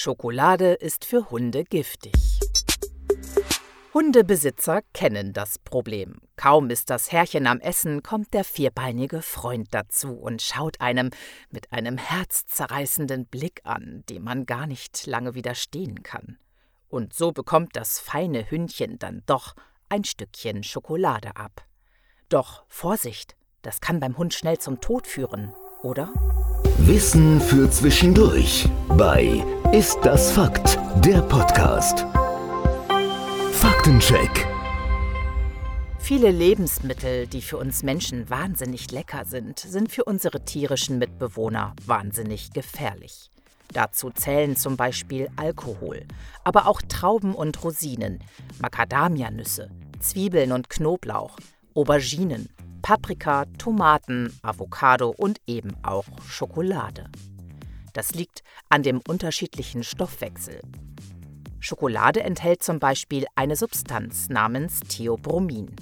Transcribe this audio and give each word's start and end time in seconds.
Schokolade 0.00 0.74
ist 0.74 1.04
für 1.04 1.28
Hunde 1.28 1.64
giftig. 1.64 2.14
Hundebesitzer 3.92 4.82
kennen 4.92 5.32
das 5.32 5.58
Problem. 5.58 6.20
Kaum 6.36 6.70
ist 6.70 6.88
das 6.90 7.10
Herrchen 7.10 7.48
am 7.48 7.58
Essen, 7.58 8.04
kommt 8.04 8.32
der 8.32 8.44
vierbeinige 8.44 9.22
Freund 9.22 9.66
dazu 9.72 10.12
und 10.12 10.40
schaut 10.40 10.80
einem 10.80 11.10
mit 11.50 11.72
einem 11.72 11.98
herzzerreißenden 11.98 13.26
Blick 13.26 13.62
an, 13.64 14.04
dem 14.08 14.22
man 14.22 14.46
gar 14.46 14.68
nicht 14.68 15.04
lange 15.08 15.34
widerstehen 15.34 16.04
kann. 16.04 16.38
Und 16.88 17.12
so 17.12 17.32
bekommt 17.32 17.74
das 17.74 17.98
feine 17.98 18.48
Hündchen 18.48 19.00
dann 19.00 19.24
doch 19.26 19.56
ein 19.88 20.04
Stückchen 20.04 20.62
Schokolade 20.62 21.34
ab. 21.34 21.66
Doch 22.28 22.62
Vorsicht, 22.68 23.34
das 23.62 23.80
kann 23.80 23.98
beim 23.98 24.16
Hund 24.16 24.32
schnell 24.32 24.58
zum 24.58 24.80
Tod 24.80 25.08
führen, 25.08 25.52
oder? 25.82 26.12
Wissen 26.78 27.40
für 27.40 27.68
Zwischendurch 27.68 28.68
bei 28.90 29.44
Ist 29.72 29.98
das 30.02 30.32
Fakt? 30.32 30.78
Der 31.04 31.20
Podcast. 31.20 32.06
Faktencheck. 33.52 34.48
Viele 35.98 36.30
Lebensmittel, 36.30 37.26
die 37.26 37.42
für 37.42 37.58
uns 37.58 37.82
Menschen 37.82 38.30
wahnsinnig 38.30 38.90
lecker 38.92 39.26
sind, 39.26 39.58
sind 39.58 39.92
für 39.92 40.04
unsere 40.04 40.42
tierischen 40.42 40.98
Mitbewohner 40.98 41.76
wahnsinnig 41.84 42.54
gefährlich. 42.54 43.30
Dazu 43.74 44.08
zählen 44.08 44.56
zum 44.56 44.78
Beispiel 44.78 45.28
Alkohol, 45.36 46.06
aber 46.44 46.66
auch 46.66 46.80
Trauben 46.80 47.34
und 47.34 47.62
Rosinen, 47.62 48.20
Macadamianüsse, 48.62 49.70
Zwiebeln 50.00 50.52
und 50.52 50.70
Knoblauch, 50.70 51.36
Auberginen, 51.74 52.48
Paprika, 52.80 53.44
Tomaten, 53.58 54.32
Avocado 54.40 55.10
und 55.10 55.42
eben 55.46 55.76
auch 55.82 56.06
Schokolade. 56.26 57.10
Das 57.92 58.12
liegt 58.12 58.42
an 58.68 58.82
dem 58.82 59.00
unterschiedlichen 59.06 59.82
Stoffwechsel. 59.82 60.60
Schokolade 61.60 62.22
enthält 62.22 62.62
zum 62.62 62.78
Beispiel 62.78 63.26
eine 63.34 63.56
Substanz 63.56 64.28
namens 64.28 64.80
Theobromin. 64.80 65.74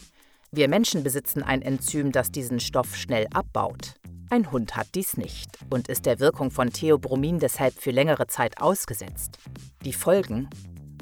Wir 0.51 0.69
Menschen 0.69 1.03
besitzen 1.03 1.43
ein 1.43 1.61
Enzym, 1.61 2.13
das 2.13 2.31
diesen 2.31 2.61
Stoff 2.61 2.97
schnell 2.97 3.27
abbaut. 3.35 3.95
Ein 4.31 4.51
Hund 4.51 4.75
hat 4.75 4.89
dies 4.95 5.17
nicht 5.17 5.59
und 5.71 5.89
ist 5.89 6.07
der 6.07 6.19
Wirkung 6.19 6.51
von 6.51 6.73
Theobromin 6.73 7.39
deshalb 7.39 7.75
für 7.75 7.91
längere 7.91 8.27
Zeit 8.27 8.61
ausgesetzt. 8.61 9.39
Die 9.85 9.93
Folgen? 9.93 10.49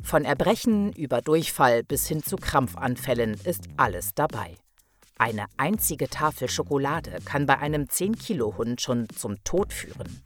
Von 0.02 0.24
Erbrechen 0.24 0.92
über 0.92 1.22
Durchfall 1.22 1.82
bis 1.84 2.06
hin 2.06 2.22
zu 2.22 2.36
Krampfanfällen 2.36 3.40
ist 3.44 3.68
alles 3.78 4.14
dabei. 4.14 4.56
Eine 5.16 5.46
einzige 5.56 6.08
Tafel 6.08 6.50
Schokolade 6.50 7.18
kann 7.24 7.46
bei 7.46 7.58
einem 7.58 7.84
10-Kilo-Hund 7.84 8.82
schon 8.82 9.08
zum 9.08 9.42
Tod 9.44 9.72
führen. 9.72 10.22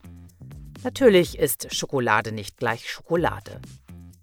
Natürlich 0.84 1.38
ist 1.38 1.74
Schokolade 1.74 2.30
nicht 2.32 2.56
gleich 2.56 2.88
Schokolade. 2.88 3.60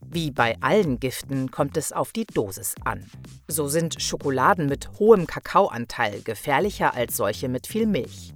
Wie 0.06 0.32
bei 0.32 0.56
allen 0.62 1.00
Giften 1.00 1.52
kommt 1.52 1.76
es 1.76 1.92
auf 1.92 2.14
die 2.14 2.26
Dosis 2.26 2.76
an. 2.86 3.06
So 3.48 3.68
sind 3.68 4.02
Schokoladen 4.02 4.68
mit 4.68 5.00
hohem 5.00 5.28
Kakaoanteil 5.28 6.22
gefährlicher 6.22 6.94
als 6.94 7.18
solche 7.18 7.50
mit 7.50 7.68
viel 7.68 7.86
Milch. 7.86 8.34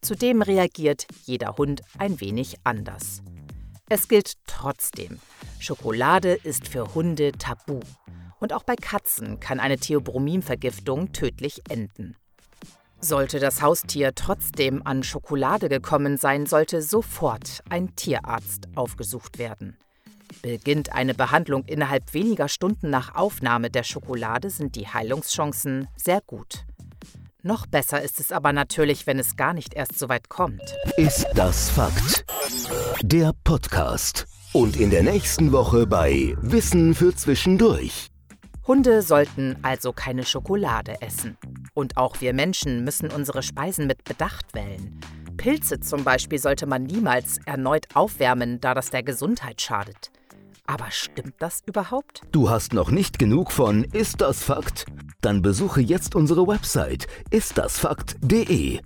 Zudem 0.00 0.40
reagiert 0.40 1.06
jeder 1.24 1.56
Hund 1.58 1.82
ein 1.98 2.20
wenig 2.20 2.56
anders. 2.64 3.22
Es 3.90 4.08
gilt 4.08 4.34
trotzdem, 4.46 5.18
Schokolade 5.58 6.32
ist 6.32 6.68
für 6.68 6.94
Hunde 6.94 7.32
tabu 7.32 7.80
und 8.40 8.52
auch 8.52 8.62
bei 8.62 8.76
Katzen 8.76 9.40
kann 9.40 9.60
eine 9.60 9.76
Theobrominvergiftung 9.76 11.12
tödlich 11.12 11.62
enden. 11.68 12.16
Sollte 13.00 13.38
das 13.38 13.62
Haustier 13.62 14.12
trotzdem 14.14 14.82
an 14.84 15.02
Schokolade 15.02 15.68
gekommen 15.68 16.16
sein, 16.16 16.46
sollte 16.46 16.82
sofort 16.82 17.62
ein 17.70 17.94
Tierarzt 17.94 18.68
aufgesucht 18.74 19.38
werden. 19.38 19.78
Beginnt 20.42 20.92
eine 20.92 21.14
Behandlung 21.14 21.64
innerhalb 21.64 22.12
weniger 22.12 22.48
Stunden 22.48 22.90
nach 22.90 23.14
Aufnahme 23.14 23.70
der 23.70 23.84
Schokolade, 23.84 24.50
sind 24.50 24.74
die 24.74 24.88
Heilungschancen 24.88 25.88
sehr 25.96 26.20
gut. 26.26 26.64
Noch 27.42 27.66
besser 27.66 28.02
ist 28.02 28.18
es 28.18 28.32
aber 28.32 28.52
natürlich, 28.52 29.06
wenn 29.06 29.18
es 29.18 29.36
gar 29.36 29.54
nicht 29.54 29.74
erst 29.74 29.98
so 29.98 30.08
weit 30.08 30.28
kommt. 30.28 30.60
Ist 30.96 31.26
das 31.34 31.70
Fakt? 31.70 32.24
Der 33.02 33.32
Podcast. 33.44 34.26
Und 34.52 34.76
in 34.76 34.90
der 34.90 35.04
nächsten 35.04 35.52
Woche 35.52 35.86
bei 35.86 36.36
Wissen 36.40 36.94
für 36.94 37.14
Zwischendurch. 37.14 38.08
Hunde 38.66 39.02
sollten 39.02 39.56
also 39.62 39.92
keine 39.92 40.24
Schokolade 40.24 41.00
essen. 41.00 41.38
Und 41.78 41.96
auch 41.96 42.20
wir 42.20 42.34
Menschen 42.34 42.82
müssen 42.82 43.08
unsere 43.08 43.40
Speisen 43.40 43.86
mit 43.86 44.02
Bedacht 44.02 44.52
wählen. 44.52 44.98
Pilze 45.36 45.78
zum 45.78 46.02
Beispiel 46.02 46.40
sollte 46.40 46.66
man 46.66 46.82
niemals 46.82 47.38
erneut 47.46 47.86
aufwärmen, 47.94 48.60
da 48.60 48.74
das 48.74 48.90
der 48.90 49.04
Gesundheit 49.04 49.60
schadet. 49.60 50.10
Aber 50.66 50.90
stimmt 50.90 51.34
das 51.38 51.62
überhaupt? 51.66 52.22
Du 52.32 52.50
hast 52.50 52.72
noch 52.72 52.90
nicht 52.90 53.20
genug 53.20 53.52
von 53.52 53.84
Ist 53.84 54.20
das 54.22 54.42
Fakt? 54.42 54.86
Dann 55.20 55.40
besuche 55.40 55.80
jetzt 55.80 56.16
unsere 56.16 56.48
Website 56.48 57.06
istdasfakt.de. 57.30 58.80